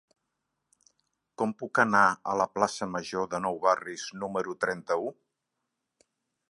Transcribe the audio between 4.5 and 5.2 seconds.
trenta-u?